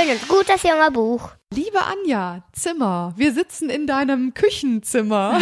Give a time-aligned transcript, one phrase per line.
[0.00, 1.30] Schönes, gutes junge Buch.
[1.52, 5.38] Liebe Anja, Zimmer, wir sitzen in deinem Küchenzimmer.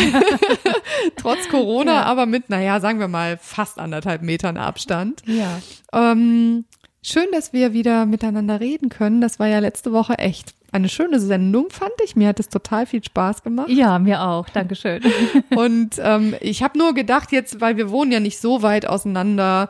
[1.16, 2.02] Trotz Corona, ja.
[2.04, 5.22] aber mit, naja, sagen wir mal, fast anderthalb Metern Abstand.
[5.26, 5.60] Ja.
[5.92, 6.64] Ähm,
[7.02, 9.20] schön, dass wir wieder miteinander reden können.
[9.20, 12.16] Das war ja letzte Woche echt eine schöne Sendung, fand ich.
[12.16, 13.70] Mir hat es total viel Spaß gemacht.
[13.70, 14.48] Ja, mir auch.
[14.48, 15.02] Dankeschön.
[15.56, 19.68] und ähm, ich habe nur gedacht, jetzt, weil wir wohnen ja nicht so weit auseinander,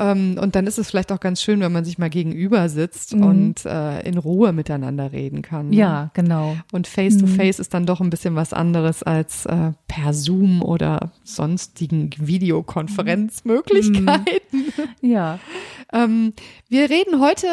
[0.00, 3.14] ähm, und dann ist es vielleicht auch ganz schön, wenn man sich mal gegenüber sitzt
[3.14, 3.22] mhm.
[3.22, 5.68] und äh, in Ruhe miteinander reden kann.
[5.68, 5.76] Ne?
[5.76, 6.56] Ja, genau.
[6.72, 7.36] Und Face to mhm.
[7.36, 14.40] Face ist dann doch ein bisschen was anderes als äh, per Zoom oder sonstigen Videokonferenzmöglichkeiten.
[14.52, 14.72] Mhm.
[15.02, 15.38] Ja.
[15.92, 16.32] ähm,
[16.68, 17.46] wir reden heute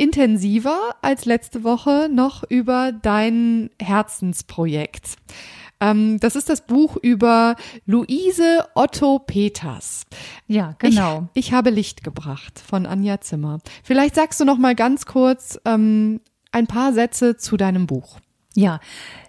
[0.00, 5.16] intensiver als letzte Woche noch über dein Herzensprojekt.
[5.78, 7.54] Ähm, das ist das Buch über
[7.84, 10.06] Luise Otto Peters.
[10.46, 11.28] Ja, genau.
[11.34, 13.58] Ich, ich habe Licht gebracht von Anja Zimmer.
[13.84, 18.20] Vielleicht sagst du noch mal ganz kurz ähm, ein paar Sätze zu deinem Buch.
[18.54, 18.80] Ja,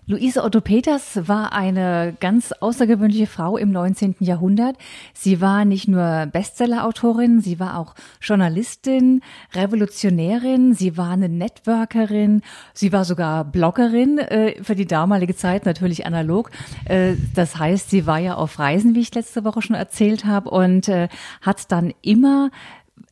[0.07, 4.15] Luise Otto Peters war eine ganz außergewöhnliche Frau im 19.
[4.19, 4.75] Jahrhundert.
[5.13, 9.21] Sie war nicht nur Bestsellerautorin, sie war auch Journalistin,
[9.53, 12.41] Revolutionärin, sie war eine Networkerin,
[12.73, 16.49] sie war sogar Bloggerin äh, für die damalige Zeit, natürlich analog.
[16.85, 20.49] Äh, das heißt, sie war ja auf Reisen, wie ich letzte Woche schon erzählt habe,
[20.49, 21.09] und äh,
[21.41, 22.49] hat dann immer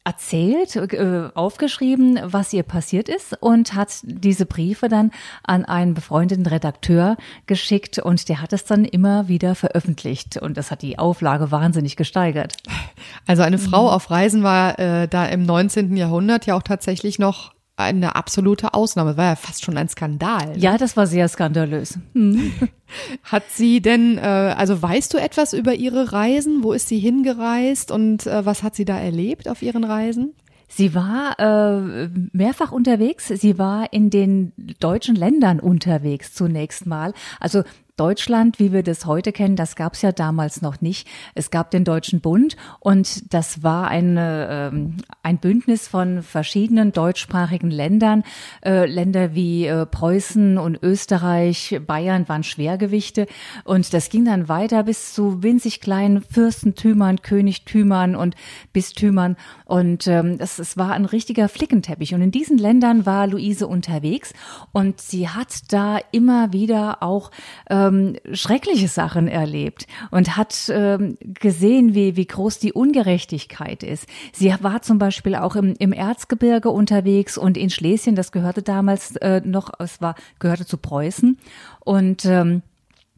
[0.04, 5.12] erzählt, äh, aufgeschrieben, was ihr passiert ist und hat diese Briefe dann
[5.44, 10.72] an einen befreundeten Redakteur geschickt und der hat es dann immer wieder veröffentlicht und das
[10.72, 12.56] hat die Auflage wahnsinnig gesteigert.
[13.28, 13.90] Also eine Frau mhm.
[13.90, 15.96] auf Reisen war äh, da im 19.
[15.96, 19.12] Jahrhundert ja auch tatsächlich noch eine absolute Ausnahme.
[19.12, 20.58] Das war ja fast schon ein Skandal.
[20.58, 21.98] Ja, das war sehr skandalös.
[22.14, 22.52] Hm.
[23.24, 26.64] Hat sie denn, äh, also weißt du etwas über ihre Reisen?
[26.64, 30.34] Wo ist sie hingereist und äh, was hat sie da erlebt auf ihren Reisen?
[30.68, 33.28] Sie war äh, mehrfach unterwegs.
[33.28, 37.14] Sie war in den deutschen Ländern unterwegs zunächst mal.
[37.40, 37.64] Also
[38.00, 41.06] Deutschland, wie wir das heute kennen, das gab es ja damals noch nicht.
[41.36, 47.70] Es gab den Deutschen Bund und das war eine, ähm, ein Bündnis von verschiedenen deutschsprachigen
[47.70, 48.24] Ländern.
[48.64, 53.28] Äh, Länder wie äh, Preußen und Österreich, Bayern waren Schwergewichte
[53.66, 58.36] und das ging dann weiter bis zu winzig kleinen Fürstentümern, Königtümern und
[58.72, 59.36] Bistümern
[59.66, 64.32] und ähm, es, es war ein richtiger Flickenteppich und in diesen Ländern war Luise unterwegs
[64.72, 67.32] und sie hat da immer wieder auch
[67.66, 74.08] äh, ähm, schreckliche Sachen erlebt und hat ähm, gesehen, wie, wie groß die Ungerechtigkeit ist.
[74.34, 79.16] Sie war zum Beispiel auch im, im Erzgebirge unterwegs und in Schlesien, das gehörte damals
[79.18, 81.38] äh, noch, es war, gehörte zu Preußen
[81.80, 82.62] und ähm,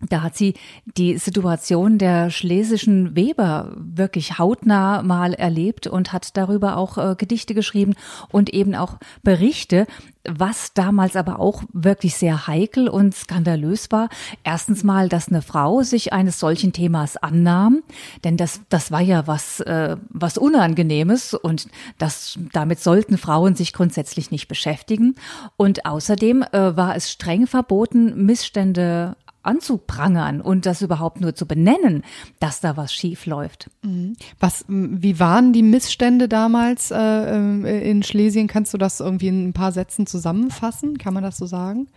[0.09, 0.55] da hat sie
[0.97, 7.53] die Situation der schlesischen Weber wirklich hautnah mal erlebt und hat darüber auch äh, Gedichte
[7.53, 7.93] geschrieben
[8.29, 9.85] und eben auch Berichte,
[10.27, 14.09] was damals aber auch wirklich sehr heikel und skandalös war.
[14.43, 17.81] Erstens mal, dass eine Frau sich eines solchen Themas annahm,
[18.23, 23.73] denn das, das war ja was, äh, was Unangenehmes und das, damit sollten Frauen sich
[23.73, 25.15] grundsätzlich nicht beschäftigen.
[25.57, 32.03] Und außerdem äh, war es streng verboten, Missstände anzuprangern und das überhaupt nur zu benennen,
[32.39, 33.69] dass da was schief läuft.
[33.83, 34.15] Mhm.
[34.39, 38.47] Was, wie waren die Missstände damals äh, äh, in Schlesien?
[38.47, 40.97] Kannst du das irgendwie in ein paar Sätzen zusammenfassen?
[40.97, 41.87] Kann man das so sagen?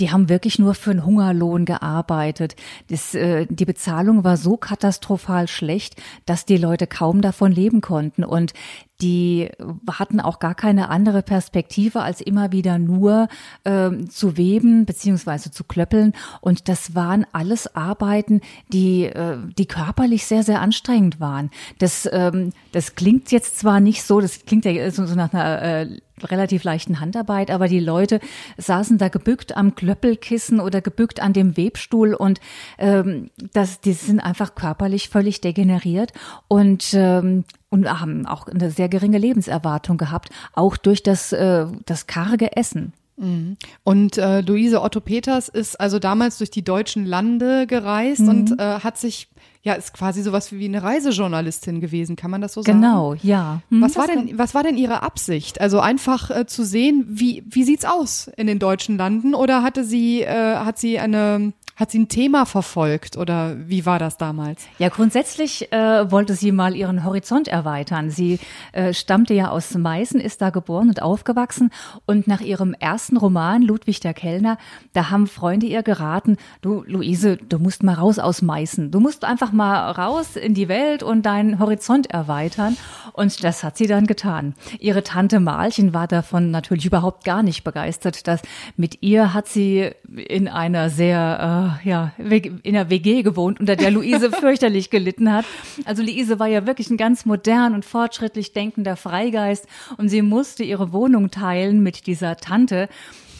[0.00, 2.56] Die haben wirklich nur für einen Hungerlohn gearbeitet.
[2.88, 5.96] Das, äh, die Bezahlung war so katastrophal schlecht,
[6.26, 8.24] dass die Leute kaum davon leben konnten.
[8.24, 8.52] Und
[9.00, 9.50] die
[9.90, 13.28] hatten auch gar keine andere Perspektive, als immer wieder nur
[13.64, 16.14] äh, zu weben beziehungsweise zu klöppeln.
[16.40, 21.50] Und das waren alles Arbeiten, die, äh, die körperlich sehr, sehr anstrengend waren.
[21.78, 25.62] Das, ähm, das klingt jetzt zwar nicht so, das klingt ja so, so nach einer
[25.62, 28.20] äh, relativ leichten Handarbeit, aber die Leute
[28.56, 32.40] saßen da gebückt am Klöppelkissen oder gebückt an dem Webstuhl und
[32.78, 36.12] ähm, das, die sind einfach körperlich völlig degeneriert
[36.48, 42.06] und ähm, und haben auch eine sehr geringe Lebenserwartung gehabt, auch durch das, äh, das
[42.06, 42.92] karge Essen.
[43.16, 43.56] Mhm.
[43.84, 48.28] Und äh, Luise Otto Peters ist also damals durch die deutschen Lande gereist mhm.
[48.28, 49.28] und äh, hat sich
[49.66, 52.80] ja, ist quasi sowas wie eine Reisejournalistin gewesen, kann man das so sagen?
[52.80, 53.62] Genau, ja.
[53.68, 55.60] Hm, was war denn, was war denn ihre Absicht?
[55.60, 59.82] Also einfach äh, zu sehen, wie, wie sieht's aus in den deutschen Landen oder hatte
[59.82, 64.66] sie, äh, hat sie eine Hat sie ein Thema verfolgt oder wie war das damals?
[64.78, 68.08] Ja, grundsätzlich äh, wollte sie mal ihren Horizont erweitern.
[68.08, 68.38] Sie
[68.72, 71.70] äh, stammte ja aus Meißen, ist da geboren und aufgewachsen
[72.06, 74.56] und nach ihrem ersten Roman Ludwig der Kellner,
[74.94, 78.90] da haben Freunde ihr geraten, du Luise, du musst mal raus aus Meißen.
[78.90, 82.78] Du musst einfach mal raus in die Welt und deinen Horizont erweitern
[83.12, 84.54] und das hat sie dann getan.
[84.78, 88.40] Ihre Tante Malchen war davon natürlich überhaupt gar nicht begeistert, dass
[88.78, 93.90] mit ihr hat sie in einer sehr, äh, ja, in einer WG gewohnt, unter der
[93.90, 95.44] Luise fürchterlich gelitten hat.
[95.84, 99.66] Also Luise war ja wirklich ein ganz modern und fortschrittlich denkender Freigeist
[99.96, 102.88] und sie musste ihre Wohnung teilen mit dieser Tante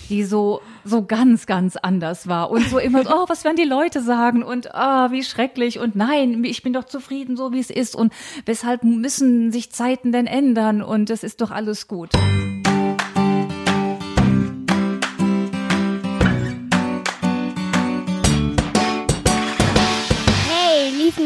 [0.09, 4.01] die so, so ganz, ganz anders war und so immer, oh, was werden die Leute
[4.01, 7.97] sagen und oh, wie schrecklich und nein, ich bin doch zufrieden, so wie es ist
[7.97, 8.13] und
[8.45, 12.11] weshalb müssen sich Zeiten denn ändern und es ist doch alles gut.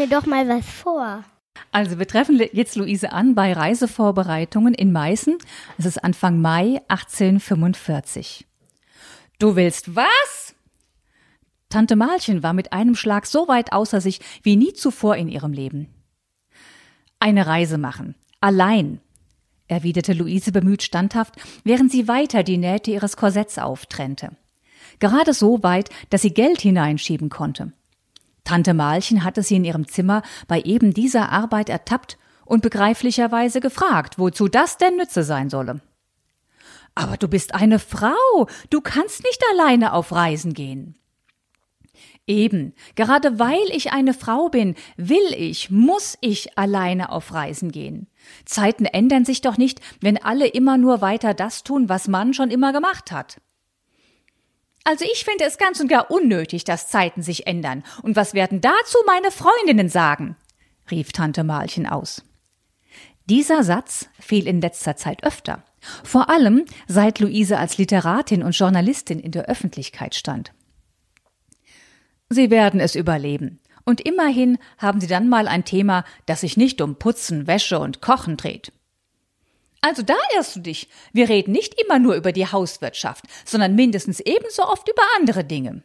[0.00, 1.24] Mir doch mal was vor.
[1.72, 5.36] Also wir treffen jetzt Luise an bei Reisevorbereitungen in Meißen.
[5.78, 8.46] Es ist Anfang Mai 1845.
[9.38, 10.54] Du willst was?
[11.68, 15.52] Tante Malchen war mit einem Schlag so weit außer sich wie nie zuvor in ihrem
[15.52, 15.88] Leben.
[17.18, 18.14] Eine Reise machen.
[18.40, 19.00] Allein,
[19.68, 24.30] erwiderte Luise bemüht standhaft, während sie weiter die Nähte ihres Korsetts auftrennte.
[24.98, 27.72] Gerade so weit, dass sie Geld hineinschieben konnte.
[28.50, 34.18] Tante Malchen hatte sie in ihrem Zimmer bei eben dieser Arbeit ertappt und begreiflicherweise gefragt,
[34.18, 35.80] wozu das denn Nütze sein solle.
[36.96, 40.98] Aber du bist eine Frau, du kannst nicht alleine auf Reisen gehen.
[42.26, 48.08] Eben, gerade weil ich eine Frau bin, will ich, muss ich alleine auf Reisen gehen.
[48.46, 52.50] Zeiten ändern sich doch nicht, wenn alle immer nur weiter das tun, was man schon
[52.50, 53.40] immer gemacht hat.
[54.84, 57.84] Also ich finde es ganz und gar unnötig, dass Zeiten sich ändern.
[58.02, 60.36] Und was werden dazu meine Freundinnen sagen?
[60.90, 62.24] rief Tante Malchen aus.
[63.26, 65.62] Dieser Satz fiel in letzter Zeit öfter,
[66.02, 70.52] vor allem seit Luise als Literatin und Journalistin in der Öffentlichkeit stand.
[72.28, 76.80] Sie werden es überleben, und immerhin haben sie dann mal ein Thema, das sich nicht
[76.80, 78.72] um Putzen, Wäsche und Kochen dreht.
[79.80, 80.88] Also da irrst du dich.
[81.12, 85.82] Wir reden nicht immer nur über die Hauswirtschaft, sondern mindestens ebenso oft über andere Dinge.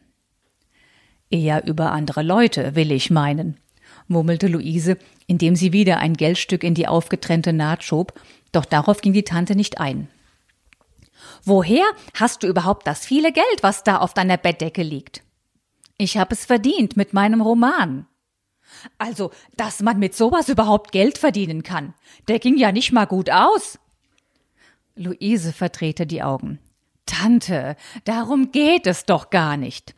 [1.30, 3.58] Eher über andere Leute, will ich meinen,
[4.06, 8.12] murmelte Luise, indem sie wieder ein Geldstück in die aufgetrennte Naht schob,
[8.52, 10.08] doch darauf ging die Tante nicht ein.
[11.44, 11.84] Woher
[12.14, 15.22] hast du überhaupt das viele Geld, was da auf deiner Bettdecke liegt?
[15.98, 18.06] Ich habe es verdient mit meinem Roman.
[18.98, 21.94] Also, dass man mit sowas überhaupt Geld verdienen kann,
[22.28, 23.78] der ging ja nicht mal gut aus.
[24.96, 26.58] Luise verdrehte die Augen.
[27.04, 29.94] Tante, darum geht es doch gar nicht.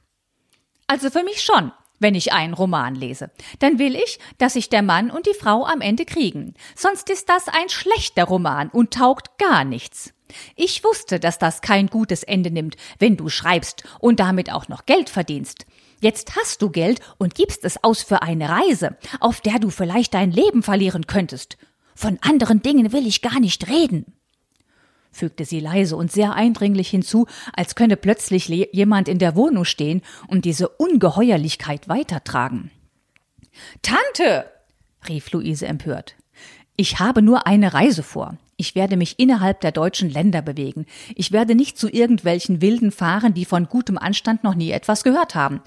[0.87, 3.31] Also für mich schon, wenn ich einen Roman lese.
[3.61, 6.55] Dann will ich, dass sich der Mann und die Frau am Ende kriegen.
[6.75, 10.13] Sonst ist das ein schlechter Roman und taugt gar nichts.
[10.57, 14.85] Ich wusste, dass das kein gutes Ende nimmt, wenn du schreibst und damit auch noch
[14.85, 15.65] Geld verdienst.
[16.01, 20.15] Jetzt hast du Geld und gibst es aus für eine Reise, auf der du vielleicht
[20.15, 21.57] dein Leben verlieren könntest.
[21.95, 24.18] Von anderen Dingen will ich gar nicht reden
[25.11, 30.03] fügte sie leise und sehr eindringlich hinzu, als könne plötzlich jemand in der Wohnung stehen
[30.29, 32.71] und diese Ungeheuerlichkeit weitertragen.
[33.83, 34.47] Tante!
[35.09, 36.17] rief Luise empört.
[36.77, 38.37] Ich habe nur eine Reise vor.
[38.57, 40.87] Ich werde mich innerhalb der deutschen Länder bewegen.
[41.15, 45.35] Ich werde nicht zu irgendwelchen Wilden fahren, die von gutem Anstand noch nie etwas gehört
[45.35, 45.61] haben.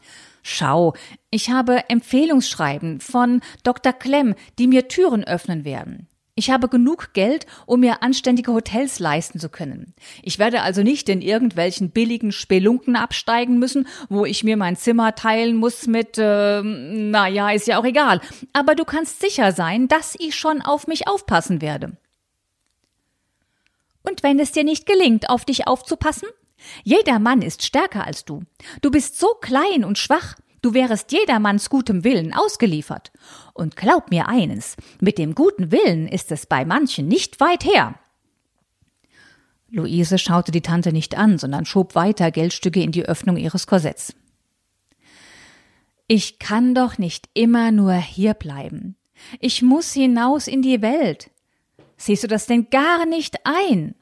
[0.44, 0.94] Schau,
[1.30, 3.94] ich habe Empfehlungsschreiben von Dr.
[3.94, 6.08] Klemm, die mir Türen öffnen werden.
[6.36, 9.94] Ich habe genug Geld, um mir anständige Hotels leisten zu können.
[10.24, 15.14] Ich werde also nicht in irgendwelchen billigen Spelunken absteigen müssen, wo ich mir mein Zimmer
[15.14, 18.22] teilen muss mit, äh, na ja, ist ja auch egal.
[18.54, 21.98] Aber du kannst sicher sein, dass ich schon auf mich aufpassen werde.
[24.04, 26.30] Und wenn es dir nicht gelingt, auf dich aufzupassen?
[26.84, 28.44] Jeder Mann ist stärker als du.
[28.82, 30.36] Du bist so klein und schwach.
[30.62, 33.12] Du wärest jedermanns gutem Willen ausgeliefert.
[33.54, 37.96] Und glaub mir eines, mit dem guten Willen ist es bei manchen nicht weit her.
[39.70, 44.14] Luise schaute die Tante nicht an, sondern schob weiter Geldstücke in die Öffnung ihres Korsetts.
[46.08, 48.98] Ich kann doch nicht immer nur hier bleiben.
[49.40, 51.32] Ich muss hinaus in die Welt.
[51.96, 53.96] Siehst du das denn gar nicht ein?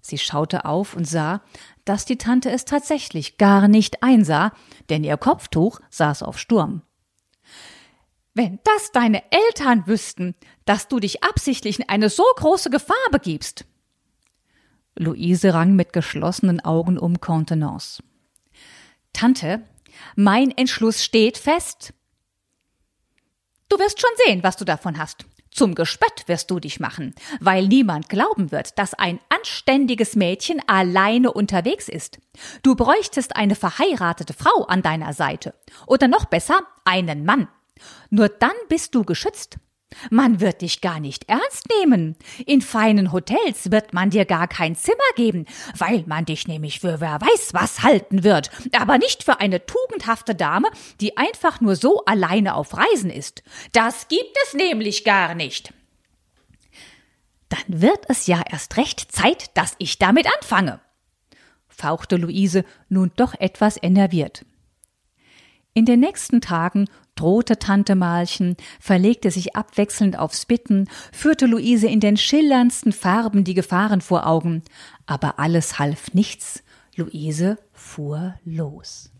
[0.00, 1.42] Sie schaute auf und sah,
[1.84, 4.52] dass die Tante es tatsächlich gar nicht einsah,
[4.88, 6.82] denn ihr Kopftuch saß auf Sturm.
[8.34, 13.64] Wenn das deine Eltern wüssten, dass du dich absichtlich in eine so große Gefahr begibst.
[14.96, 18.02] Luise rang mit geschlossenen Augen um Contenance.
[19.12, 19.62] Tante,
[20.16, 21.94] Mein Entschluss steht fest.
[23.68, 25.24] Du wirst schon sehen, was du davon hast.
[25.54, 31.32] Zum Gespött wirst du dich machen, weil niemand glauben wird, dass ein anständiges Mädchen alleine
[31.32, 32.18] unterwegs ist.
[32.64, 35.54] Du bräuchtest eine verheiratete Frau an deiner Seite.
[35.86, 37.46] Oder noch besser, einen Mann.
[38.10, 39.58] Nur dann bist du geschützt.
[40.10, 42.16] Man wird dich gar nicht ernst nehmen.
[42.46, 45.46] In feinen Hotels wird man dir gar kein Zimmer geben,
[45.76, 50.34] weil man dich nämlich für wer weiß was halten wird, aber nicht für eine tugendhafte
[50.34, 50.68] Dame,
[51.00, 53.42] die einfach nur so alleine auf Reisen ist.
[53.72, 55.72] Das gibt es nämlich gar nicht.
[57.48, 60.80] Dann wird es ja erst recht Zeit, dass ich damit anfange,
[61.68, 64.44] fauchte Luise nun doch etwas enerviert.
[65.72, 72.00] In den nächsten Tagen drohte Tante Malchen, verlegte sich abwechselnd aufs Bitten, führte Luise in
[72.00, 74.62] den schillerndsten Farben die Gefahren vor Augen,
[75.06, 76.62] aber alles half nichts.
[76.96, 79.10] Luise fuhr los.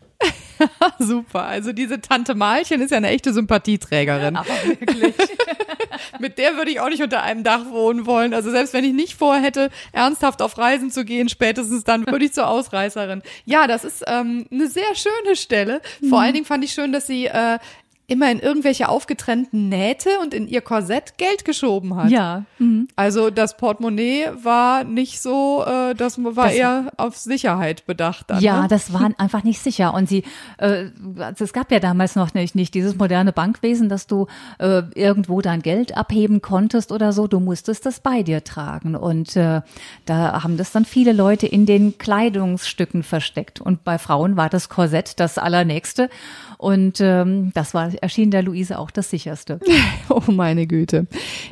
[0.99, 1.45] Super.
[1.45, 4.37] Also diese Tante Malchen ist ja eine echte Sympathieträgerin.
[4.37, 5.15] Aber wirklich.
[6.19, 8.35] Mit der würde ich auch nicht unter einem Dach wohnen wollen.
[8.35, 12.33] Also selbst wenn ich nicht vorhätte, ernsthaft auf Reisen zu gehen, spätestens dann würde ich
[12.33, 13.23] zur Ausreißerin.
[13.45, 15.81] Ja, das ist ähm, eine sehr schöne Stelle.
[16.09, 17.59] Vor allen Dingen fand ich schön, dass sie äh,
[18.07, 22.11] immer in irgendwelche aufgetrennten Nähte und in ihr Korsett Geld geschoben hat.
[22.11, 22.45] Ja.
[22.59, 22.89] Mhm.
[22.97, 28.27] Also das Portemonnaie war nicht so, äh, das war Das- eher auf Sicherheit bedacht.
[28.29, 28.69] Dann, Ja, ne?
[28.69, 29.95] das war einfach nicht sicher.
[29.95, 30.23] Und sie,
[30.59, 30.87] äh,
[31.19, 34.27] also es gab ja damals noch nicht, nicht dieses moderne Bankwesen, dass du
[34.59, 37.27] äh, irgendwo dein Geld abheben konntest oder so.
[37.27, 38.97] Du musstest das bei dir tragen.
[38.97, 39.63] Und äh,
[40.05, 43.61] da haben das dann viele Leute in den Kleidungsstücken versteckt.
[43.61, 46.11] Und bei Frauen war das Korsett das Allernächste.
[46.59, 49.61] Und ähm, das war, erschien der Luise auch das sicherste.
[50.11, 51.07] Oh meine Güte.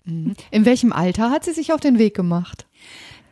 [0.05, 0.35] Mhm.
[0.51, 2.67] In welchem Alter hat sie sich auf den Weg gemacht?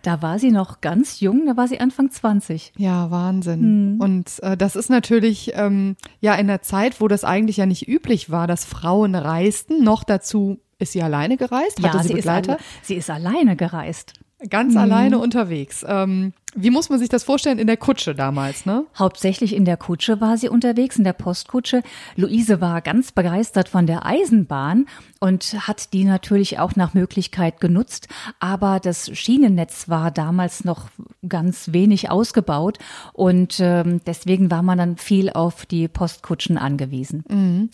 [0.02, 2.72] Da war sie noch ganz jung, da war sie Anfang 20.
[2.78, 3.98] Ja, Wahnsinn.
[4.00, 7.86] Und äh, das ist natürlich ähm, ja in der Zeit, wo das eigentlich ja nicht
[7.86, 9.84] üblich war, dass Frauen reisten.
[9.84, 13.10] Noch dazu ist sie alleine gereist, hatte ja, sie, sie ist, Begleiter, alle, sie ist
[13.10, 14.14] alleine gereist.
[14.48, 15.84] Ganz alleine unterwegs.
[15.86, 18.84] Ähm, wie muss man sich das vorstellen in der Kutsche damals, ne?
[18.98, 21.82] Hauptsächlich in der Kutsche war sie unterwegs, in der Postkutsche.
[22.16, 24.86] Luise war ganz begeistert von der Eisenbahn
[25.20, 28.08] und hat die natürlich auch nach Möglichkeit genutzt.
[28.40, 30.88] Aber das Schienennetz war damals noch
[31.28, 32.78] ganz wenig ausgebaut
[33.12, 37.70] und ähm, deswegen war man dann viel auf die Postkutschen angewiesen.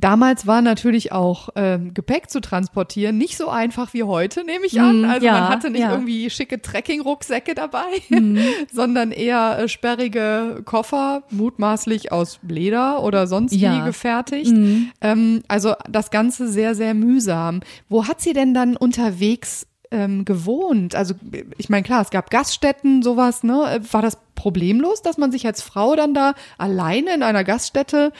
[0.00, 4.80] Damals war natürlich auch ähm, Gepäck zu transportieren nicht so einfach wie heute, nehme ich
[4.80, 5.02] an.
[5.02, 5.90] Mm, Also ja, man hatte nicht ja.
[5.92, 8.38] irgendwie schicke Trekkingrucksäcke dabei, Mm.
[8.72, 13.84] sondern eher äh, sperrige Koffer, mutmaßlich aus Leder oder sonst wie Ja.
[13.84, 14.52] Gefertigt.
[15.00, 17.60] Ähm, also das Ganze sehr, sehr mühsam.
[17.88, 20.94] Wo hat sie denn dann unterwegs ähm, gewohnt?
[20.94, 21.14] Also
[21.58, 23.80] ich meine, klar, es gab Gaststätten, sowas, ne?
[23.90, 28.12] War das problemlos, dass man sich als Frau dann da alleine in einer Gaststätte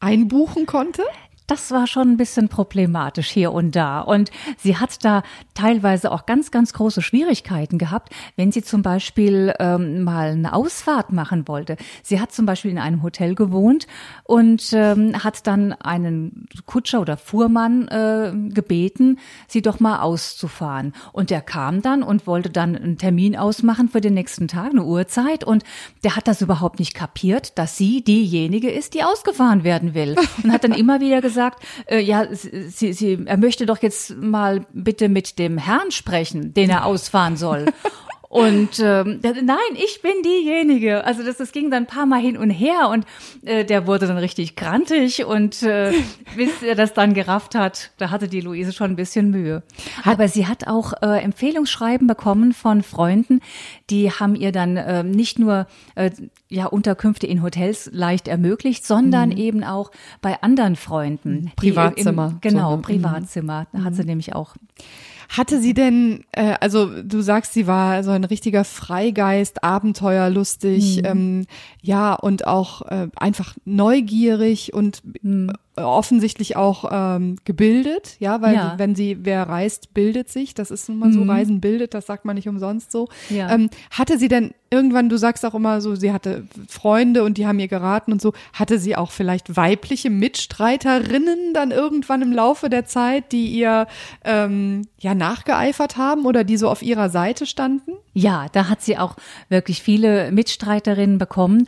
[0.00, 1.02] einbuchen konnte?
[1.48, 4.00] Das war schon ein bisschen problematisch hier und da.
[4.00, 5.22] Und sie hat da
[5.54, 11.10] teilweise auch ganz, ganz große Schwierigkeiten gehabt, wenn sie zum Beispiel ähm, mal eine Ausfahrt
[11.10, 11.78] machen wollte.
[12.02, 13.86] Sie hat zum Beispiel in einem Hotel gewohnt
[14.24, 20.92] und ähm, hat dann einen Kutscher oder Fuhrmann äh, gebeten, sie doch mal auszufahren.
[21.12, 24.84] Und der kam dann und wollte dann einen Termin ausmachen für den nächsten Tag, eine
[24.84, 25.44] Uhrzeit.
[25.44, 25.64] Und
[26.04, 30.14] der hat das überhaupt nicht kapiert, dass sie diejenige ist, die ausgefahren werden will.
[30.44, 31.37] Und hat dann immer wieder gesagt,
[31.86, 36.70] äh, ja, sie, sie, er möchte doch jetzt mal bitte mit dem Herrn sprechen, den
[36.70, 37.66] er ausfahren soll.
[38.28, 41.04] Und ähm, nein, ich bin diejenige.
[41.04, 43.06] Also das, das ging dann ein paar Mal hin und her und
[43.44, 45.92] äh, der wurde dann richtig grantig und äh,
[46.36, 49.62] bis er das dann gerafft hat, da hatte die Luise schon ein bisschen Mühe.
[50.04, 53.40] Aber sie hat auch äh, Empfehlungsschreiben bekommen von Freunden,
[53.88, 56.10] die haben ihr dann äh, nicht nur äh,
[56.50, 61.50] ja Unterkünfte in Hotels leicht ermöglicht, sondern eben auch bei anderen Freunden.
[61.56, 62.82] Privatzimmer, Im, genau, so, mhm.
[62.82, 63.66] Privatzimmer.
[63.72, 64.54] Da hat sie nämlich auch.
[65.28, 71.44] Hatte sie denn, äh, also du sagst, sie war so ein richtiger Freigeist, abenteuerlustig, ähm,
[71.82, 75.48] ja, und auch äh, einfach neugierig und äh,
[75.84, 78.74] offensichtlich auch ähm, gebildet, ja, weil Ja.
[78.76, 82.24] wenn sie, wer reist, bildet sich, das ist nun mal so, Reisen bildet, das sagt
[82.24, 83.08] man nicht umsonst so.
[83.30, 83.50] Ja.
[83.52, 87.46] Ähm, hatte sie denn irgendwann, du sagst auch immer so, sie hatte Freunde und die
[87.46, 92.68] haben ihr geraten und so, hatte sie auch vielleicht weibliche Mitstreiterinnen dann irgendwann im Laufe
[92.68, 93.86] der Zeit, die ihr
[94.24, 97.92] ähm, ja nachgeeifert haben oder die so auf ihrer Seite standen?
[98.12, 99.16] Ja, da hat sie auch
[99.48, 101.66] wirklich viele Mitstreiterinnen bekommen.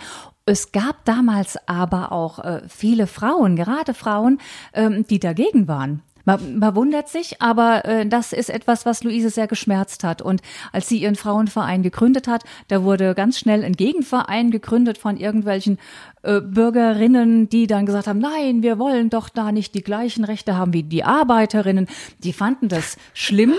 [0.51, 4.39] Es gab damals aber auch äh, viele Frauen, gerade Frauen,
[4.75, 6.03] ähm, die dagegen waren.
[6.25, 10.21] Man, man wundert sich, aber äh, das ist etwas, was Luise sehr geschmerzt hat.
[10.21, 10.43] Und
[10.73, 15.79] als sie ihren Frauenverein gegründet hat, da wurde ganz schnell ein Gegenverein gegründet von irgendwelchen
[16.23, 20.57] äh, Bürgerinnen, die dann gesagt haben, nein, wir wollen doch da nicht die gleichen Rechte
[20.57, 21.87] haben wie die Arbeiterinnen.
[22.25, 23.55] Die fanden das schlimm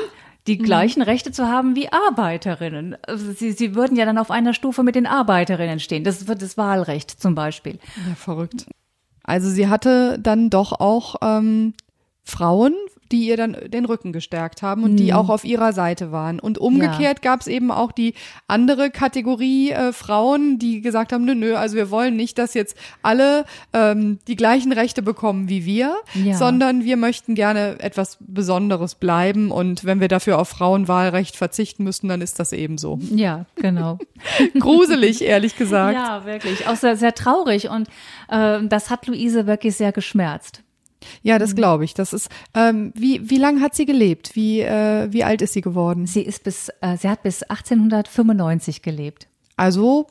[0.48, 0.63] die mhm.
[0.63, 2.98] gleichen Rechte zu haben wie Arbeiterinnen.
[3.07, 6.03] Also sie, sie würden ja dann auf einer Stufe mit den Arbeiterinnen stehen.
[6.03, 7.79] Das wird das Wahlrecht zum Beispiel.
[8.07, 8.65] Ja, verrückt.
[9.24, 11.74] Also sie hatte dann doch auch ähm,
[12.24, 12.74] Frauen,
[13.12, 14.98] die ihr dann den Rücken gestärkt haben und mhm.
[14.98, 16.39] die auch auf ihrer Seite waren.
[16.39, 17.32] Und umgekehrt ja.
[17.32, 18.13] gab es eben auch die
[18.48, 22.75] andere Kategorie äh, Frauen, die gesagt haben, nö, nö, also wir wollen nicht, dass jetzt
[23.01, 26.36] alle ähm, die gleichen Rechte bekommen wie wir, ja.
[26.36, 32.08] sondern wir möchten gerne etwas Besonderes bleiben und wenn wir dafür auf Frauenwahlrecht verzichten müssen,
[32.08, 33.00] dann ist das eben so.
[33.13, 33.98] Ja, genau.
[34.60, 35.96] Gruselig, ehrlich gesagt.
[35.96, 36.68] Ja, wirklich.
[36.68, 37.88] Auch sehr, sehr traurig und
[38.30, 40.63] äh, das hat Luise wirklich sehr geschmerzt.
[41.22, 41.55] Ja, das mhm.
[41.55, 41.93] glaube ich.
[41.93, 44.36] Das ist, ähm, wie, wie lange hat sie gelebt?
[44.36, 46.08] Wie, äh, wie alt ist sie geworden?
[46.08, 49.27] Sie ist bis, äh, sie hat bis 1895 gelebt.
[49.58, 50.08] Also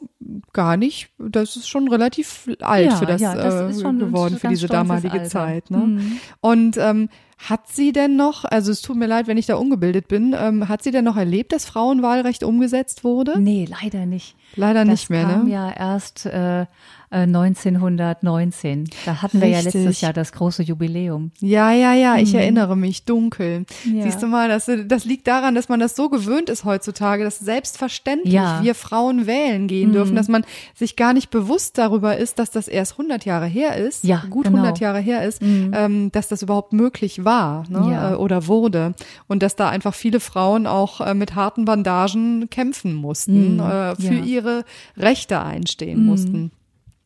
[0.52, 4.48] gar nicht, das ist schon relativ alt ja, für das, ja, das äh, geworden, für
[4.48, 5.28] diese damalige Alter.
[5.28, 5.70] Zeit.
[5.70, 5.78] Ne?
[5.78, 6.20] Mhm.
[6.40, 7.08] Und ähm,
[7.48, 10.68] hat sie denn noch, also es tut mir leid, wenn ich da ungebildet bin, ähm,
[10.68, 13.40] hat sie denn noch erlebt, dass Frauenwahlrecht umgesetzt wurde?
[13.40, 14.36] Nee, leider nicht.
[14.56, 15.52] Leider das nicht mehr, kam ne?
[15.52, 16.66] ja erst äh,
[17.12, 18.84] 1919.
[18.84, 19.74] Äh, da hatten wir Richtig.
[19.74, 21.32] ja letztes Jahr das große Jubiläum.
[21.40, 22.40] Ja, ja, ja, ich mhm.
[22.40, 23.64] erinnere mich dunkel.
[23.92, 24.04] Ja.
[24.04, 27.38] Siehst du mal, das, das liegt daran, dass man das so gewöhnt ist heutzutage, dass
[27.38, 28.60] selbstverständlich ja.
[28.62, 29.94] wir Frauen wählen gehen mhm.
[29.94, 30.44] dürfen, dass man
[30.74, 34.44] sich gar nicht bewusst darüber ist, dass das erst 100 Jahre her ist, ja, gut
[34.44, 34.58] genau.
[34.58, 35.72] 100 Jahre her ist, mhm.
[35.74, 37.29] ähm, dass das überhaupt möglich war
[37.68, 38.12] ne, ja.
[38.12, 38.94] Äh, oder wurde
[39.28, 43.60] und dass da einfach viele Frauen auch äh, mit harten Bandagen kämpfen mussten, mhm.
[43.60, 44.64] äh, für ihre
[44.96, 46.06] Rechte einstehen mhm.
[46.06, 46.50] mussten.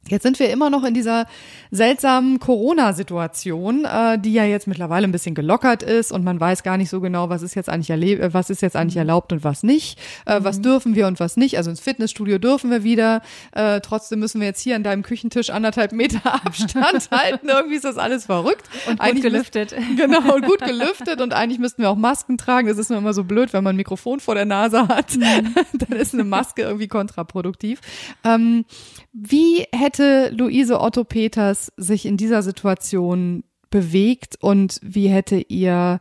[0.09, 1.27] Jetzt sind wir immer noch in dieser
[1.71, 6.77] seltsamen Corona-Situation, äh, die ja jetzt mittlerweile ein bisschen gelockert ist und man weiß gar
[6.77, 9.63] nicht so genau, was ist jetzt eigentlich äh, was ist jetzt eigentlich erlaubt und was
[9.63, 10.45] nicht, äh, mhm.
[10.45, 11.57] was dürfen wir und was nicht.
[11.57, 13.23] Also ins Fitnessstudio dürfen wir wieder.
[13.53, 17.49] Äh, trotzdem müssen wir jetzt hier an deinem Küchentisch anderthalb Meter Abstand halten.
[17.49, 18.69] Irgendwie ist das alles verrückt.
[18.87, 19.73] Und gut gelüftet.
[19.73, 22.69] Müssen, genau, und gut gelüftet und eigentlich müssten wir auch Masken tragen.
[22.69, 25.17] Das ist nur immer so blöd, wenn man ein Mikrofon vor der Nase hat.
[25.17, 25.55] Mhm.
[25.73, 27.81] Dann ist eine Maske irgendwie kontraproduktiv.
[28.23, 28.65] Ähm,
[29.13, 36.01] wie hätte Luise Otto Peters sich in dieser Situation bewegt und wie hätte ihr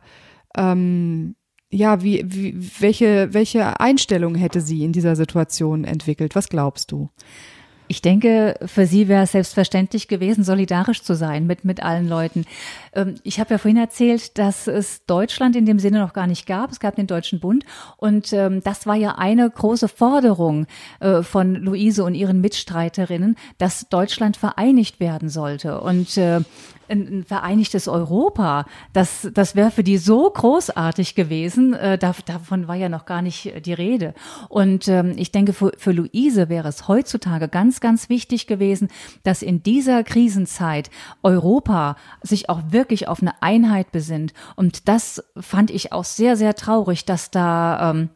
[0.56, 1.36] ähm,
[1.70, 6.36] ja, wie, wie, welche, welche Einstellung hätte sie in dieser Situation entwickelt?
[6.36, 7.10] Was glaubst du?
[7.94, 12.44] Ich denke, für sie wäre es selbstverständlich gewesen, solidarisch zu sein mit, mit allen Leuten.
[12.92, 16.44] Ähm, ich habe ja vorhin erzählt, dass es Deutschland in dem Sinne noch gar nicht
[16.44, 16.72] gab.
[16.72, 17.64] Es gab den Deutschen Bund
[17.96, 20.66] und ähm, das war ja eine große Forderung
[20.98, 25.80] äh, von Luise und ihren Mitstreiterinnen, dass Deutschland vereinigt werden sollte.
[25.80, 26.40] Und äh,
[26.88, 31.74] ein, ein vereinigtes Europa, das, das wäre für die so großartig gewesen.
[31.74, 34.14] Äh, da, davon war ja noch gar nicht die Rede.
[34.48, 38.88] Und ähm, ich denke, für, für Luise wäre es heutzutage ganz, ganz wichtig gewesen,
[39.22, 40.90] dass in dieser Krisenzeit
[41.22, 44.34] Europa sich auch wirklich auf eine Einheit besinnt.
[44.56, 48.10] Und das fand ich auch sehr, sehr traurig, dass da ähm,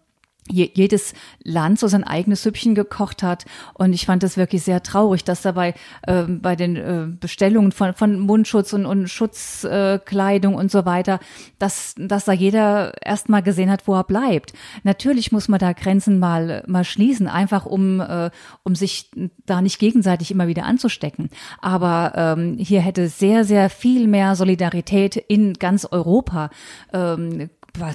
[0.50, 3.44] jedes Land so sein eigenes Süppchen gekocht hat.
[3.74, 5.74] Und ich fand das wirklich sehr traurig, dass dabei
[6.06, 11.20] äh, bei den äh, Bestellungen von, von Mundschutz und, und Schutzkleidung äh, und so weiter,
[11.58, 14.52] dass, dass da jeder erstmal gesehen hat, wo er bleibt.
[14.82, 18.30] Natürlich muss man da Grenzen mal, mal schließen, einfach um, äh,
[18.62, 19.10] um sich
[19.46, 21.30] da nicht gegenseitig immer wieder anzustecken.
[21.60, 26.50] Aber ähm, hier hätte sehr, sehr viel mehr Solidarität in ganz Europa
[26.92, 27.50] ähm,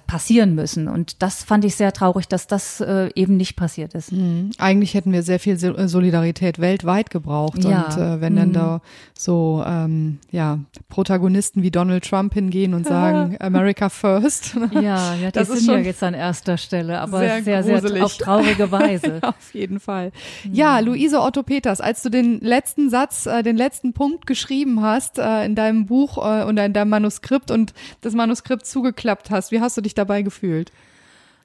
[0.08, 0.88] passieren müssen.
[0.88, 4.12] Und das fand ich sehr traurig, dass das äh, eben nicht passiert ist.
[4.12, 4.52] Mhm.
[4.58, 7.64] Eigentlich hätten wir sehr viel äh, Solidarität weltweit gebraucht.
[7.64, 7.84] Ja.
[7.84, 8.38] Und äh, wenn mhm.
[8.38, 8.82] dann da
[9.18, 14.56] so ähm, ja, Protagonisten wie Donald Trump hingehen und sagen, America first.
[14.74, 18.18] Ja, ja das ist schon ja jetzt an erster Stelle, aber sehr, sehr, sehr auf
[18.18, 19.20] traurige Weise.
[19.22, 20.12] auf jeden Fall.
[20.44, 20.54] Mhm.
[20.54, 25.20] Ja, Luise Otto Peters, als du den letzten Satz, äh, den letzten Punkt geschrieben hast
[25.20, 29.62] äh, in deinem Buch äh, und in deinem Manuskript und das Manuskript zugeklappt hast, wie
[29.62, 30.72] hast hast du dich dabei gefühlt?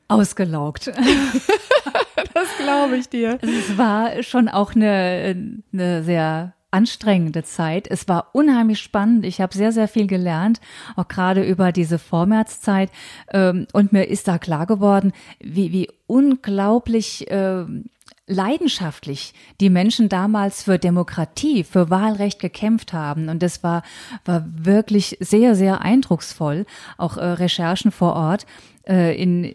[0.06, 0.88] Ausgelaugt.
[2.34, 3.38] das glaube ich dir.
[3.40, 7.90] Es war schon auch eine, eine sehr anstrengende Zeit.
[7.90, 9.24] Es war unheimlich spannend.
[9.24, 10.60] Ich habe sehr, sehr viel gelernt,
[10.94, 12.90] auch gerade über diese Vormärzzeit.
[13.32, 17.86] Ähm, und mir ist da klar geworden, wie, wie unglaublich ähm,
[18.28, 23.28] leidenschaftlich die Menschen damals für Demokratie, für Wahlrecht gekämpft haben.
[23.28, 23.82] Und das war,
[24.24, 26.66] war wirklich sehr, sehr eindrucksvoll.
[26.96, 28.46] Auch äh, Recherchen vor Ort
[28.88, 29.52] äh, in,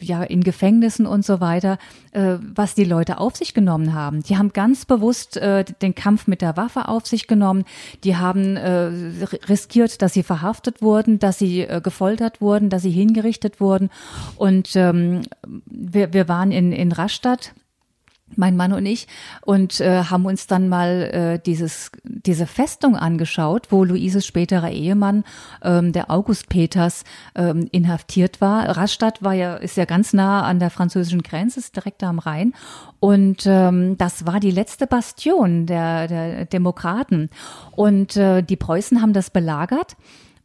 [0.00, 1.78] ja, in Gefängnissen und so weiter,
[2.12, 4.22] äh, was die Leute auf sich genommen haben.
[4.22, 7.64] Die haben ganz bewusst äh, den Kampf mit der Waffe auf sich genommen.
[8.04, 8.90] Die haben äh,
[9.48, 13.90] riskiert, dass sie verhaftet wurden, dass sie äh, gefoltert wurden, dass sie hingerichtet wurden.
[14.36, 15.22] Und ähm,
[15.66, 17.54] wir, wir waren in, in Rastatt
[18.36, 19.06] mein Mann und ich,
[19.42, 25.24] und äh, haben uns dann mal äh, dieses, diese Festung angeschaut, wo Luises späterer Ehemann,
[25.62, 28.76] ähm, der August Peters, ähm, inhaftiert war.
[28.76, 32.54] Rastatt war ja, ist ja ganz nah an der französischen Grenze, ist direkt am Rhein.
[33.00, 37.30] Und ähm, das war die letzte Bastion der, der Demokraten.
[37.72, 39.96] Und äh, die Preußen haben das belagert.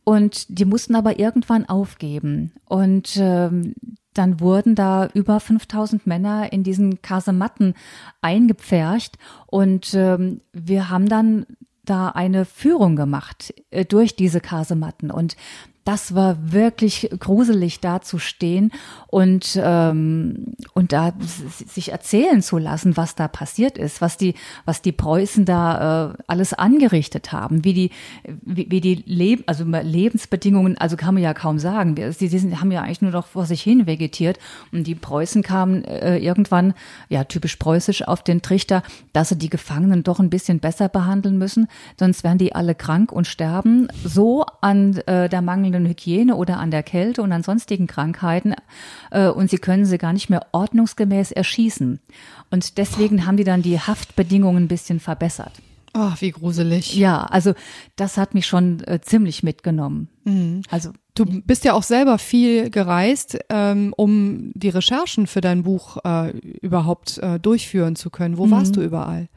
[0.04, 2.54] Und die mussten aber irgendwann aufgeben.
[2.65, 3.73] Und ähm,
[4.17, 7.73] dann wurden da über 5000 Männer in diesen Kasematten
[8.21, 9.17] eingepfercht.
[9.45, 11.45] Und ähm, wir haben dann
[11.86, 15.12] da eine Führung gemacht äh, durch diese Kasematten.
[15.12, 15.36] Und
[15.88, 18.73] das war wirklich gruselig, da zu stehen
[19.08, 21.13] und, ähm, und da
[21.65, 24.34] sich erzählen zu lassen, was da passiert ist, was die,
[24.65, 27.91] was die Preußen da äh, alles angerichtet haben, wie die,
[28.41, 31.95] wie, wie die Leb also Lebensbedingungen, also kann man ja kaum sagen.
[31.95, 34.39] Sie, sie sind, haben ja eigentlich nur noch vor sich hin vegetiert
[34.73, 36.73] und die Preußen kamen äh, irgendwann,
[37.08, 41.38] ja, typisch preußisch auf den Trichter, dass sie die Gefangenen doch ein bisschen besser behandeln
[41.38, 43.88] müssen, sonst werden die alle krank und sterben.
[44.04, 48.54] So an äh, der mangelnden mangelnden Hygiene oder an der Kälte und an sonstigen Krankheiten
[49.12, 52.00] äh, und sie können sie gar nicht mehr ordnungsgemäß erschießen.
[52.50, 55.54] Und deswegen haben die dann die Haftbedingungen ein bisschen verbessert.
[55.94, 56.96] Oh, wie gruselig.
[56.96, 57.54] Ja, also
[57.96, 60.10] das hat mich schon äh, ziemlich mitgenommen.
[60.26, 60.62] Mhm.
[60.70, 65.98] Also du bist ja auch selber viel gereist, ähm, um die Recherchen für dein Buch
[66.04, 68.38] äh, überhaupt äh, durchführen zu können.
[68.38, 68.52] Wo mhm.
[68.52, 69.28] warst du überall?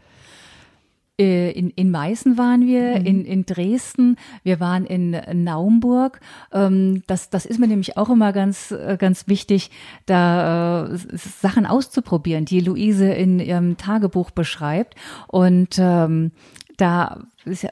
[1.21, 3.07] Äh, in, in Meißen waren wir, mhm.
[3.07, 6.21] in, in Dresden, wir waren in Naumburg.
[6.51, 9.71] Ähm, das, das ist mir nämlich auch immer ganz, äh, ganz wichtig,
[10.07, 14.95] da äh, Sachen auszuprobieren, die Luise in ihrem Tagebuch beschreibt.
[15.29, 16.33] Und ähm,
[16.79, 17.19] da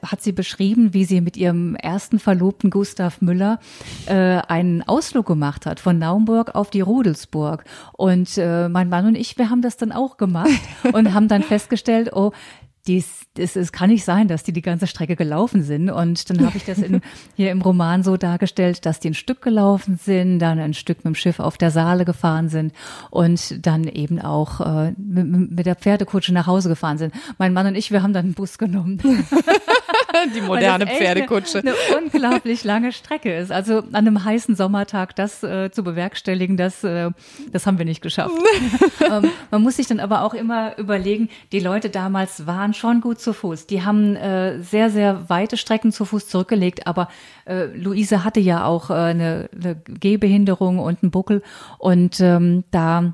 [0.03, 3.59] hat sie beschrieben, wie sie mit ihrem ersten Verlobten Gustav Müller
[4.05, 7.63] äh, einen Ausflug gemacht hat von Naumburg auf die Rudelsburg.
[7.93, 10.61] Und äh, mein Mann und ich, wir haben das dann auch gemacht
[10.93, 12.31] und haben dann festgestellt, oh,
[12.89, 15.91] dies, es, es kann nicht sein, dass die die ganze Strecke gelaufen sind.
[15.91, 17.01] Und dann habe ich das in,
[17.35, 21.05] hier im Roman so dargestellt, dass die ein Stück gelaufen sind, dann ein Stück mit
[21.05, 22.73] dem Schiff auf der Saale gefahren sind
[23.11, 27.13] und dann eben auch äh, mit, mit der Pferdekutsche nach Hause gefahren sind.
[27.37, 28.99] Mein Mann und ich, wir haben dann einen Bus genommen.
[30.35, 31.59] die moderne Pferdekutsche.
[31.59, 33.51] Eine, eine, unglaublich lange Strecke ist.
[33.51, 37.11] Also an einem heißen Sommertag das äh, zu bewerkstelligen, das, äh,
[37.51, 38.35] das haben wir nicht geschafft.
[39.09, 43.19] ähm, man muss sich dann aber auch immer überlegen, die Leute damals waren schon gut
[43.19, 43.67] zu Fuß.
[43.67, 47.09] Die haben äh, sehr, sehr weite Strecken zu Fuß zurückgelegt, aber
[47.45, 51.41] äh, Luise hatte ja auch äh, eine, eine Gehbehinderung und einen Buckel
[51.77, 53.13] und ähm, da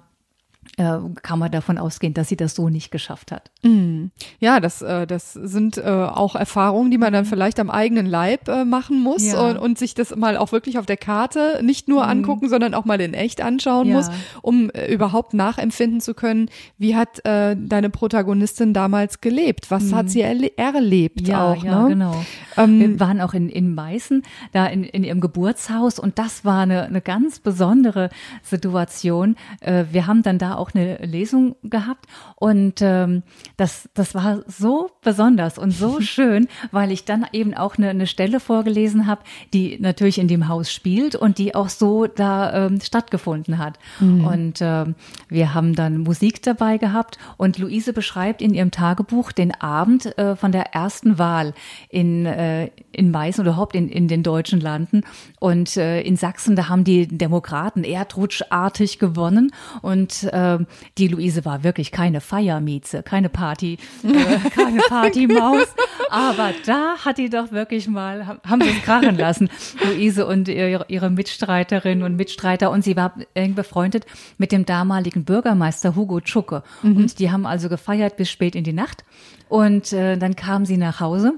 [0.78, 3.52] kann man davon ausgehen, dass sie das so nicht geschafft hat.
[3.64, 4.06] Mm.
[4.40, 8.50] Ja, das, äh, das sind äh, auch Erfahrungen, die man dann vielleicht am eigenen Leib
[8.50, 9.40] äh, machen muss ja.
[9.40, 12.10] und, und, sich das mal auch wirklich auf der Karte nicht nur mm.
[12.10, 13.96] angucken, sondern auch mal in echt anschauen ja.
[13.96, 14.10] muss,
[14.42, 19.72] um äh, überhaupt nachempfinden zu können, wie hat äh, deine Protagonistin damals gelebt?
[19.72, 19.96] Was mm.
[19.96, 21.64] hat sie erle erlebt ja, auch?
[21.64, 21.90] Ja, ne?
[21.90, 22.26] genau.
[22.58, 26.64] Ähm, Wir waren auch in, in Meißen, da in, in ihrem Geburtshaus und das war
[26.64, 28.10] eine, eine ganz besondere
[28.44, 29.36] Situation.
[29.62, 33.24] Äh, wir haben dann da auch eine Lesung gehabt und ähm,
[33.58, 38.08] das, das war so besonders und so schön, weil ich dann eben auch eine, eine
[38.08, 39.22] Stelle vorgelesen habe,
[39.54, 43.80] die natürlich in dem Haus spielt und die auch so da ähm, stattgefunden hat.
[44.00, 44.26] Mhm.
[44.26, 44.96] Und ähm,
[45.30, 50.36] wir haben dann Musik dabei gehabt und Luise beschreibt in ihrem Tagebuch den Abend äh,
[50.36, 51.54] von der ersten Wahl
[51.90, 55.02] in, äh, in Meißen oder überhaupt in, in den deutschen Landen.
[55.40, 59.52] Und äh, in Sachsen, da haben die Demokraten erdrutschartig gewonnen
[59.82, 60.66] und äh, äh,
[60.98, 65.68] die Luise war wirklich keine Feiermieze, keine Party, äh, keine Partymaus.
[66.10, 69.50] Aber da hat die doch wirklich mal, haben sie es krachen lassen,
[69.84, 72.72] Luise und ihre, ihre Mitstreiterin und Mitstreiter.
[72.72, 74.06] Und sie war eng befreundet
[74.38, 76.64] mit dem damaligen Bürgermeister Hugo Tschucke.
[76.84, 76.98] Mhm.
[76.98, 79.04] Und die haben also gefeiert bis spät in die Nacht.
[79.50, 81.34] Und äh, dann kam sie nach Hause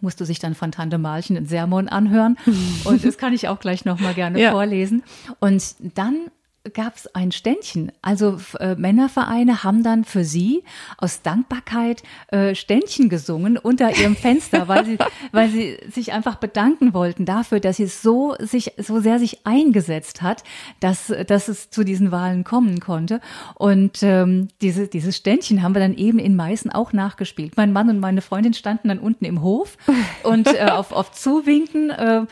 [0.00, 2.36] musste sich dann von Tante Malchen ein Sermon anhören.
[2.84, 4.52] Und das kann ich auch gleich nochmal gerne ja.
[4.52, 5.02] vorlesen.
[5.40, 6.30] Und dann
[6.74, 7.90] gab es ein Ständchen.
[8.02, 10.62] Also äh, Männervereine haben dann für sie
[10.98, 14.98] aus Dankbarkeit äh, Ständchen gesungen unter ihrem Fenster, weil sie,
[15.32, 20.20] weil sie sich einfach bedanken wollten dafür, dass sie so sich so sehr sich eingesetzt
[20.20, 20.44] hat,
[20.80, 23.20] dass dass es zu diesen Wahlen kommen konnte.
[23.54, 27.56] Und ähm, diese dieses Ständchen haben wir dann eben in Meißen auch nachgespielt.
[27.56, 29.78] Mein Mann und meine Freundin standen dann unten im Hof
[30.24, 32.26] und äh, auf auf Zuwinken äh,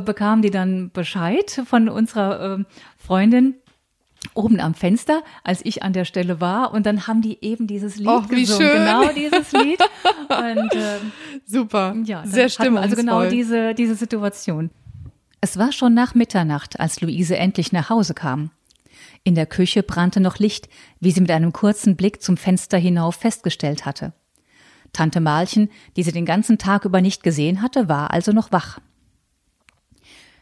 [0.00, 2.64] bekamen die dann Bescheid von unserer äh,
[2.96, 3.56] Freundin
[4.34, 6.72] oben am Fenster, als ich an der Stelle war.
[6.72, 8.68] Und dann haben die eben dieses Lied Och, wie gesungen.
[8.68, 8.84] schön.
[8.84, 9.80] Genau dieses Lied.
[10.28, 11.12] Und ähm,
[11.46, 11.94] Super.
[12.04, 12.82] ja, Sehr stimmungsvoll.
[12.90, 14.70] Also genau diese, diese Situation.
[15.40, 18.50] Es war schon nach Mitternacht, als Luise endlich nach Hause kam.
[19.24, 20.68] In der Küche brannte noch Licht,
[21.00, 24.12] wie sie mit einem kurzen Blick zum Fenster hinauf festgestellt hatte.
[24.92, 28.78] Tante Malchen, die sie den ganzen Tag über nicht gesehen hatte, war also noch wach.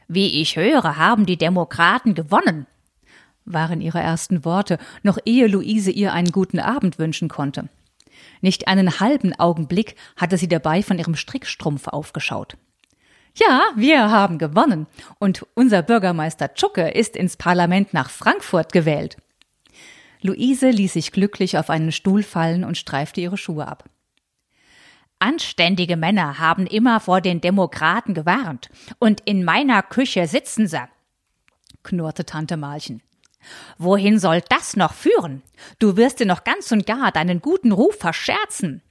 [0.09, 2.67] Wie ich höre, haben die Demokraten gewonnen,
[3.45, 7.69] waren ihre ersten Worte, noch ehe Luise ihr einen guten Abend wünschen konnte.
[8.41, 12.57] Nicht einen halben Augenblick hatte sie dabei von ihrem Strickstrumpf aufgeschaut.
[13.35, 14.87] Ja, wir haben gewonnen
[15.19, 19.17] und unser Bürgermeister Tschucke ist ins Parlament nach Frankfurt gewählt.
[20.21, 23.89] Luise ließ sich glücklich auf einen Stuhl fallen und streifte ihre Schuhe ab.
[25.19, 30.83] Anständige Männer haben immer vor den Demokraten gewarnt, und in meiner Küche sitzen sie,
[31.85, 33.03] knurrte Tante Malchen.
[33.79, 35.43] Wohin soll das noch führen?
[35.79, 38.83] Du wirst dir noch ganz und gar deinen guten Ruf verscherzen.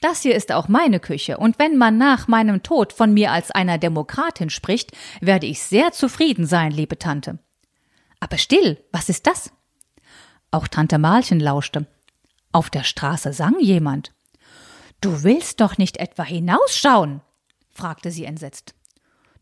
[0.00, 3.50] Das hier ist auch meine Küche, und wenn man nach meinem Tod von mir als
[3.50, 7.40] einer Demokratin spricht, werde ich sehr zufrieden sein, liebe Tante.
[8.20, 9.50] Aber still, was ist das?
[10.50, 11.86] Auch Tante Malchen lauschte.
[12.52, 14.12] Auf der Straße sang jemand.
[15.00, 17.20] Du willst doch nicht etwa hinausschauen?
[17.70, 18.74] fragte sie entsetzt.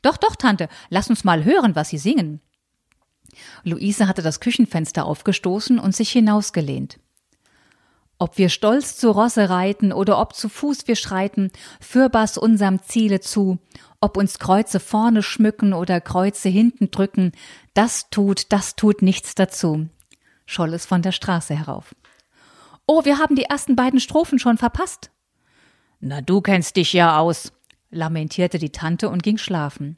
[0.03, 2.40] Doch, doch, Tante, lass uns mal hören, was sie singen.
[3.64, 6.99] Luise hatte das Küchenfenster aufgestoßen und sich hinausgelehnt.
[8.18, 13.20] Ob wir stolz zu Rosse reiten oder ob zu Fuß wir schreiten, fürbass unserem Ziele
[13.20, 13.59] zu,
[14.01, 17.33] ob uns Kreuze vorne schmücken oder Kreuze hinten drücken,
[17.75, 19.88] das tut, das tut nichts dazu,
[20.46, 21.94] scholl es von der Straße herauf.
[22.87, 25.11] Oh, wir haben die ersten beiden Strophen schon verpasst.
[26.01, 27.53] Na, du kennst dich ja aus,
[27.90, 29.96] lamentierte die Tante und ging schlafen.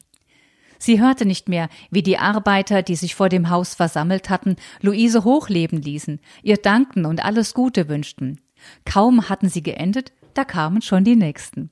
[0.79, 5.25] Sie hörte nicht mehr, wie die Arbeiter, die sich vor dem Haus versammelt hatten, Luise
[5.25, 8.41] hochleben ließen, ihr dankten und alles Gute wünschten.
[8.85, 11.71] Kaum hatten sie geendet, da kamen schon die nächsten.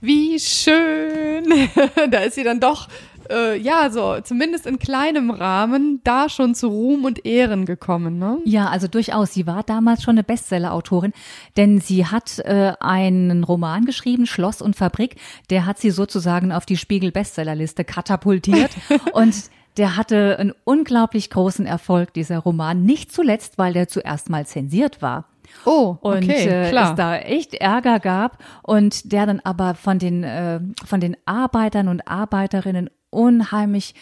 [0.00, 1.44] Wie schön.
[2.10, 2.88] da ist sie dann doch,
[3.30, 8.38] äh, ja, so zumindest in kleinem Rahmen da schon zu Ruhm und Ehren gekommen, ne?
[8.44, 9.32] Ja, also durchaus.
[9.32, 11.12] Sie war damals schon eine Bestseller-Autorin,
[11.56, 15.16] denn sie hat äh, einen Roman geschrieben, Schloss und Fabrik.
[15.50, 18.70] Der hat sie sozusagen auf die Spiegel-Bestsellerliste katapultiert
[19.12, 19.34] und
[19.76, 22.84] der hatte einen unglaublich großen Erfolg, dieser Roman.
[22.84, 25.26] Nicht zuletzt, weil der zuerst mal zensiert war.
[25.64, 26.90] Oh, und okay, äh, klar.
[26.90, 31.88] es da echt Ärger gab und der dann aber von den äh, von den Arbeitern
[31.88, 33.94] und Arbeiterinnen unheimlich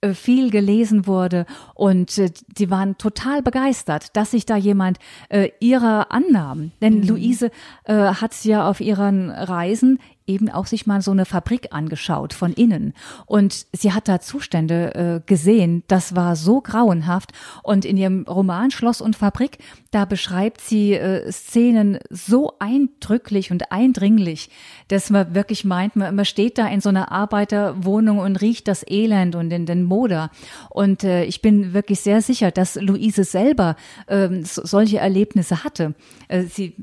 [0.00, 5.50] äh, viel gelesen wurde und äh, die waren total begeistert, dass sich da jemand äh,
[5.58, 6.70] ihrer annahm.
[6.80, 7.50] Denn Luise
[7.82, 12.52] äh, hat ja auf ihren Reisen eben auch sich mal so eine Fabrik angeschaut von
[12.52, 12.92] innen.
[13.26, 17.32] Und sie hat da Zustände äh, gesehen, das war so grauenhaft.
[17.62, 19.58] Und in ihrem Roman Schloss und Fabrik,
[19.90, 24.50] da beschreibt sie äh, Szenen so eindrücklich und eindringlich,
[24.88, 28.84] dass man wirklich meint, man, man steht da in so einer Arbeiterwohnung und riecht das
[28.88, 30.30] Elend und den, den Moder.
[30.68, 33.76] Und äh, ich bin wirklich sehr sicher, dass Luise selber
[34.08, 35.94] ähm, so, solche Erlebnisse hatte.
[36.28, 36.74] Äh, sie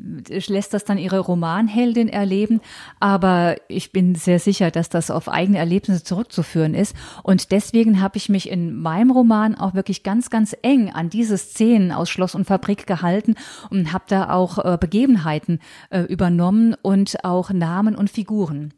[0.47, 2.62] lässt das dann ihre Romanheldin erleben,
[2.99, 3.35] aber
[3.67, 6.95] ich bin sehr sicher, dass das auf eigene Erlebnisse zurückzuführen ist.
[7.24, 11.38] Und deswegen habe ich mich in meinem Roman auch wirklich ganz, ganz eng an diese
[11.38, 13.36] Szenen aus Schloss und Fabrik gehalten
[13.69, 18.74] und habe da auch äh, Begebenheiten äh, übernommen und auch Namen und Figuren.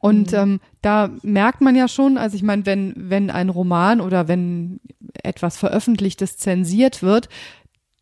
[0.00, 4.28] Und ähm, da merkt man ja schon, also ich meine, wenn, wenn ein Roman oder
[4.28, 4.80] wenn
[5.22, 7.28] etwas Veröffentlichtes zensiert wird,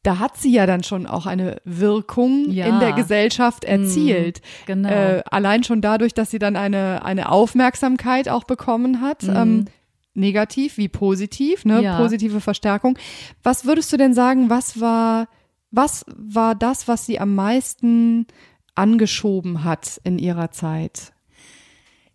[0.02, 2.66] da hat sie ja dann schon auch eine Wirkung Ja.
[2.66, 4.40] in der Gesellschaft erzielt.
[4.66, 4.88] genau.
[4.88, 9.22] Äh, allein schon dadurch, dass sie dann eine, eine Aufmerksamkeit auch bekommen hat.
[9.24, 9.66] Ähm,
[10.14, 11.82] negativ wie positiv, ne?
[11.82, 11.96] Ja.
[11.98, 12.98] Positive Verstärkung.
[13.42, 15.28] Was würdest du denn sagen, was war,
[15.70, 18.26] was war das, was sie am meisten
[18.74, 21.12] angeschoben hat in ihrer Zeit?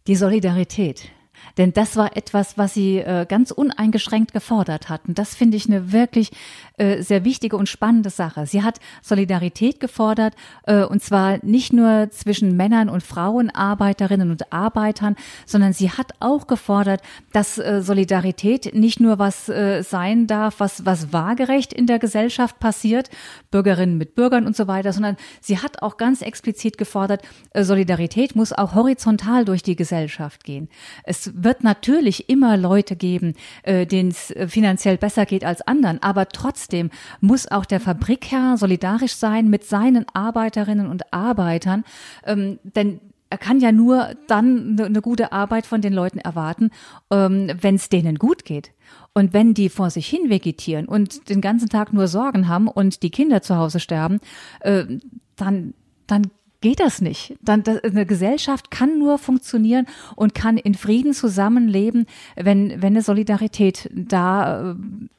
[0.08, 1.10] Die Solidarität.
[1.58, 5.15] Denn das war etwas, was sie äh, ganz uneingeschränkt gefordert hatten.
[5.15, 6.32] Das finde ich eine wirklich
[6.78, 8.46] äh, sehr wichtige und spannende Sache.
[8.46, 10.36] Sie hat Solidarität gefordert,
[10.68, 15.16] äh, und zwar nicht nur zwischen Männern und Frauen, Arbeiterinnen und Arbeitern,
[15.48, 17.02] sondern sie hat auch gefordert,
[17.34, 22.60] dass äh, Solidarität nicht nur was äh, sein darf, was, was waagerecht in der Gesellschaft
[22.60, 23.10] passiert,
[23.50, 28.36] Bürgerinnen mit Bürgern und so weiter, sondern sie hat auch ganz explizit gefordert, äh, Solidarität
[28.36, 30.70] muss auch horizontal durch die Gesellschaft gehen.
[31.04, 36.04] Es wird natürlich immer Leute geben, äh, denen es äh, finanziell besser geht als anderen,
[36.04, 36.66] aber trotzdem
[37.21, 41.84] muss auch der Fabrikherr solidarisch sein mit seinen Arbeiterinnen und Arbeitern,
[42.25, 42.99] ähm, denn
[43.30, 46.71] er kann ja nur dann eine ne gute Arbeit von den Leuten erwarten,
[47.12, 48.71] ähm, wenn es denen gut geht.
[49.13, 53.03] Und wenn die vor sich hin vegetieren und den ganzen Tag nur Sorgen haben und
[53.03, 54.19] die Kinder zu Hause sterben,
[54.62, 54.86] äh,
[55.36, 55.73] dann,
[56.06, 57.36] dann geht das nicht.
[57.41, 63.02] Dann das, eine Gesellschaft kann nur funktionieren und kann in Frieden zusammenleben, wenn wenn eine
[63.02, 64.76] Solidarität da äh,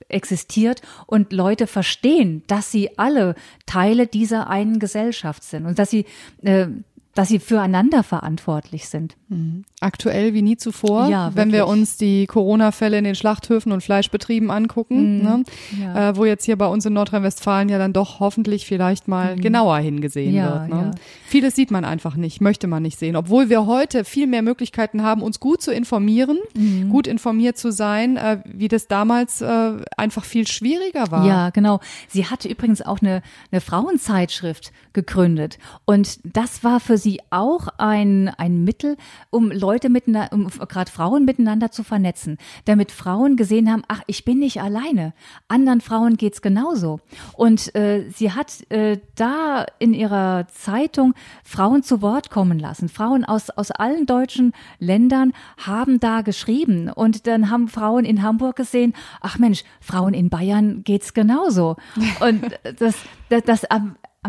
[0.08, 3.34] existiert und Leute verstehen, dass sie alle
[3.66, 6.06] Teile dieser einen Gesellschaft sind und dass sie
[6.42, 6.68] äh,
[7.14, 9.16] dass sie füreinander verantwortlich sind.
[9.28, 9.64] Mhm.
[9.80, 14.50] Aktuell wie nie zuvor, Ja, wenn wir uns die Corona-Fälle in den Schlachthöfen und Fleischbetrieben
[14.52, 15.22] angucken, Mhm.
[15.24, 15.42] ne?
[15.80, 16.10] Ja.
[16.10, 19.78] äh, wo jetzt hier bei uns in Nordrhein-Westfalen ja dann doch hoffentlich vielleicht mal genauer
[19.78, 20.36] hingesehen Mhm.
[20.36, 20.80] Ja, wird.
[20.80, 20.90] Ne?
[21.26, 25.02] Vieles sieht man einfach nicht, möchte man nicht sehen, obwohl wir heute viel mehr Möglichkeiten
[25.02, 26.88] haben, uns gut zu informieren, Mhm.
[26.90, 31.26] gut informiert zu sein, äh, wie das damals äh, einfach viel schwieriger war.
[31.26, 31.80] Ja, genau.
[32.08, 35.58] Sie hatte übrigens auch eine, eine Frauenzeitschrift gegründet.
[35.84, 38.96] Und das war für sie auch ein, ein Mittel,
[39.30, 42.38] um Leute miteinander, um gerade Frauen miteinander zu vernetzen.
[42.64, 45.14] Damit Frauen gesehen haben, ach, ich bin nicht alleine.
[45.48, 47.00] Anderen Frauen geht's genauso.
[47.34, 52.88] Und äh, sie hat äh, da in ihrer Zeitung Frauen zu Wort kommen lassen.
[52.88, 56.90] Frauen aus, aus allen deutschen Ländern haben da geschrieben.
[56.90, 61.76] Und dann haben Frauen in Hamburg gesehen, ach Mensch, Frauen in Bayern geht's genauso.
[62.20, 62.96] Und das,
[63.28, 63.64] das, das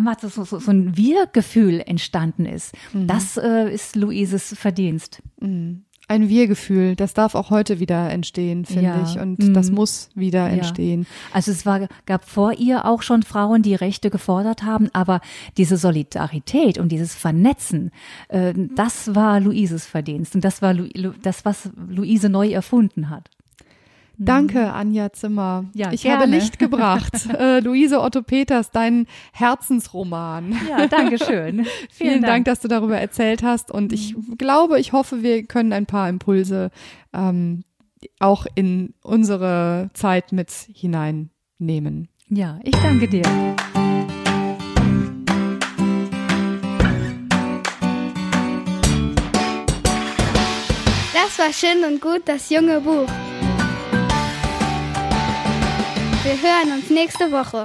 [0.05, 2.73] dass so, so, so ein Wir-Gefühl entstanden ist.
[2.93, 5.21] Das äh, ist Luises Verdienst.
[5.41, 9.03] Ein Wir-Gefühl, das darf auch heute wieder entstehen, finde Ja.
[9.03, 9.19] ich.
[9.19, 9.53] Und Mhm.
[9.53, 10.53] das muss wieder Ja.
[10.55, 11.05] entstehen.
[11.31, 15.21] Also es war, gab vor ihr auch schon Frauen, die Rechte gefordert haben, aber
[15.57, 17.91] diese Solidarität und dieses Vernetzen,
[18.29, 20.87] äh, das war Luises Verdienst und das war Lu,
[21.21, 23.29] das, was Luise neu erfunden hat.
[24.21, 25.63] Danke, Anja Zimmer.
[25.73, 26.23] Ja, ich gerne.
[26.23, 27.13] habe Licht gebracht.
[27.39, 30.59] äh, Luise Otto Peters, dein Herzensroman.
[30.69, 31.65] Ja, danke schön.
[31.89, 32.43] Vielen Dank.
[32.43, 33.71] dass du darüber erzählt hast.
[33.71, 36.69] Und ich glaube, ich hoffe, wir können ein paar Impulse
[37.13, 37.63] ähm,
[38.19, 42.09] auch in unsere Zeit mit hineinnehmen.
[42.27, 43.23] Ja, ich danke dir.
[51.13, 53.07] Das war schön und gut, das junge Buch.
[56.23, 57.63] Wir hören uns nächste Woche.